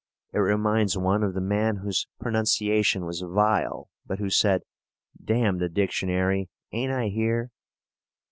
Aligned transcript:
It 0.33 0.39
reminds 0.39 0.97
one 0.97 1.21
of 1.21 1.35
the 1.35 1.41
man 1.41 1.75
whose 1.75 2.07
pronunciation 2.19 3.05
was 3.05 3.21
vile, 3.21 3.87
but 4.03 4.17
who 4.17 4.31
said: 4.31 4.63
"Damn 5.23 5.59
the 5.59 5.69
dictionary; 5.69 6.49
ain't 6.71 6.91
I 6.91 7.09
here?" 7.09 7.51